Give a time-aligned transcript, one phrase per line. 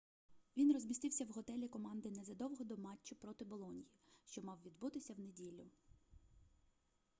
[0.57, 3.85] він розмістився в готелі команди незадовго до матчу проти болоньї
[4.25, 5.63] що мав відбутися в неділю